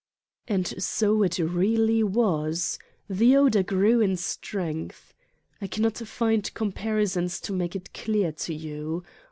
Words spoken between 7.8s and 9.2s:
clear to you.